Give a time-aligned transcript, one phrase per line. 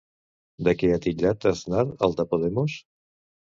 [0.67, 2.83] De què ha titllat Aznar al de Podemos?